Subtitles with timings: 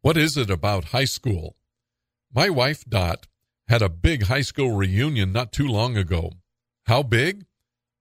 [0.00, 1.56] What is it about high school?
[2.32, 3.26] My wife, Dot,
[3.66, 6.34] had a big high school reunion not too long ago.
[6.86, 7.46] How big?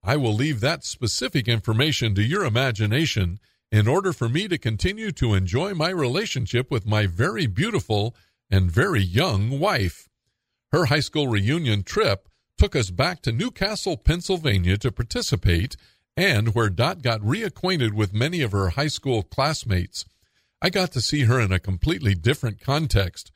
[0.03, 3.39] I will leave that specific information to your imagination
[3.71, 8.15] in order for me to continue to enjoy my relationship with my very beautiful
[8.49, 10.07] and very young wife.
[10.71, 12.29] Her high school reunion trip
[12.59, 15.75] took us back to New Castle, Pennsylvania to participate
[16.15, 20.05] and where Dot got reacquainted with many of her high school classmates.
[20.61, 23.31] I got to see her in a completely different context.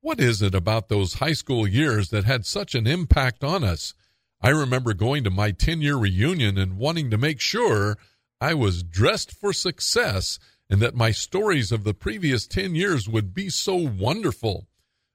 [0.00, 3.94] What is it about those high school years that had such an impact on us?
[4.42, 7.96] I remember going to my 10 year reunion and wanting to make sure
[8.40, 13.32] I was dressed for success and that my stories of the previous 10 years would
[13.32, 14.66] be so wonderful.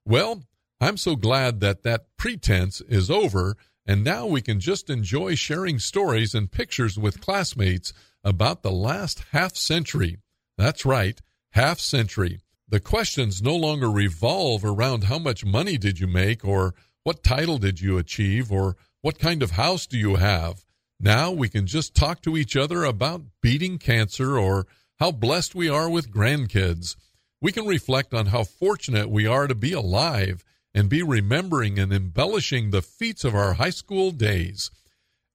[0.06, 0.44] Well,
[0.80, 3.56] I'm so glad that that pretense is over
[3.86, 9.24] and now we can just enjoy sharing stories and pictures with classmates about the last
[9.32, 10.18] half century.
[10.58, 11.20] That's right,
[11.52, 12.42] half century.
[12.68, 17.58] The questions no longer revolve around how much money did you make or what title
[17.58, 20.66] did you achieve or what kind of house do you have.
[21.00, 24.68] Now we can just talk to each other about beating cancer or
[25.00, 26.96] how blessed we are with grandkids.
[27.42, 31.92] We can reflect on how fortunate we are to be alive and be remembering and
[31.92, 34.70] embellishing the feats of our high school days.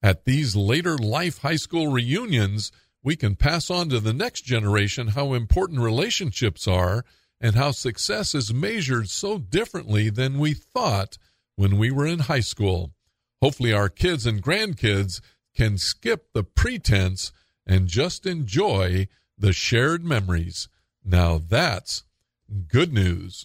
[0.03, 2.71] At these later life high school reunions,
[3.07, 7.05] we can pass on to the next generation how important relationships are
[7.41, 11.17] and how success is measured so differently than we thought
[11.55, 12.91] when we were in high school.
[13.41, 15.21] Hopefully, our kids and grandkids
[15.55, 17.31] can skip the pretense
[17.65, 19.07] and just enjoy
[19.39, 20.69] the shared memories.
[21.05, 22.03] Now that's
[22.67, 23.45] good news.